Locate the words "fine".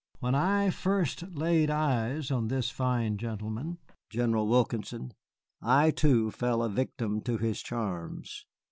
2.71-3.17